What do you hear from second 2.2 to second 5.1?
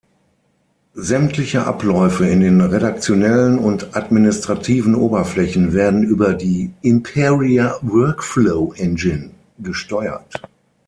in den redaktionellen und administrativen